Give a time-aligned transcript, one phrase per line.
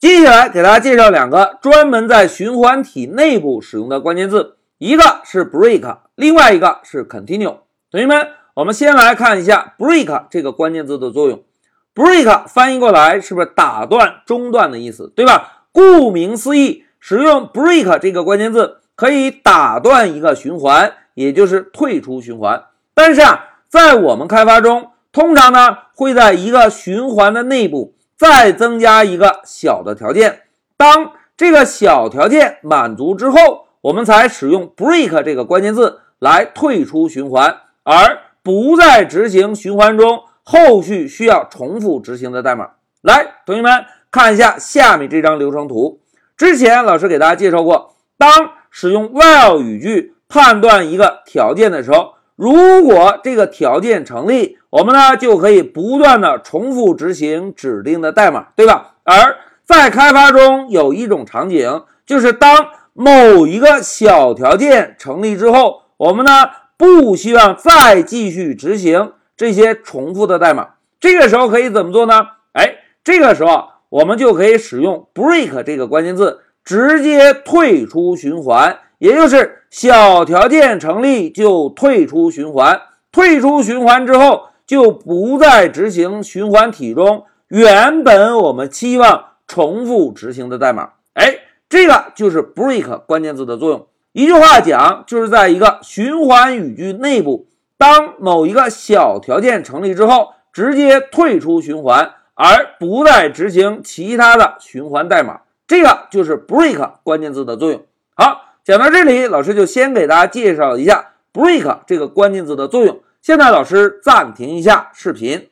[0.00, 7.56] 接下来给大家介绍两个专门在循环体内部使用的关键字，一个是 break，另外一个是 continue。
[7.90, 11.42] 同学们，我们先来看一下 break 这个关键字的作用。
[11.96, 15.64] break 翻译过来是不是打断、中断的意思，对吧？
[15.72, 22.62] 顾名思义，使用 break 这个关键字可以打断一个循环，也就是退出循环。
[22.94, 27.94] 但是啊，在我们开发中，通常呢会在一个循环的内部。
[28.18, 30.42] 再增加一个小的条件，
[30.76, 42.70] 当这个小条件满足之后，我们才使用 break 这个关键字来退出循环，而不再执行循环中后续需要重复执行的代码。
[43.02, 46.00] 来，同学们看一下下面这张流程图。
[46.36, 52.14] 之前老师给大家介绍过，当使用 while 语句判断一个条件的时候。
[52.38, 58.94] 如果这个条件成立，我们呢就可以不断的重复执行指定的代码，对吧？
[59.02, 70.74] 而在开发中有一种场景，就是当某一个小条件成立之后，我们呢不希望再继续执行这些重复的代码。
[71.00, 72.14] 这个时候可以怎么做呢？
[72.52, 78.78] 哎，这个时候我们就可以使用 break 这个关键字，直接退出循环。
[78.98, 82.80] 也就是小条件成立就退出循环，
[83.12, 90.94] 退出循环之后就不再执行循环体中原本我们期望重复执行的代码。
[91.14, 91.38] 哎，
[91.68, 93.86] 这个就是 break 关键字的作用。
[94.12, 105.42] 一句话讲，就是在一个循环语句内部，当某一个小条件成立之后，直接退出循环，而不再执行其他的循环代码。
[105.68, 107.80] 这个就是 break 关键字的作用。
[108.16, 108.46] 好。
[108.68, 113.00] 讲到这里，老师就先给大家介绍一下 break 这个关键字的作用。
[113.22, 115.48] 现在老师暂停一下视频。